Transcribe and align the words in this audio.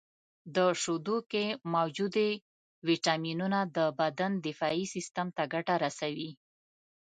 •د 0.55 0.57
شیدو 0.81 1.17
کې 1.31 1.45
موجودې 1.73 2.29
ویټامینونه 2.87 3.59
د 3.77 3.77
بدن 3.99 4.31
دفاعي 4.47 4.83
سیستم 4.93 5.27
ته 5.35 5.43
ګټه 5.53 5.75
رسوي. 5.85 6.31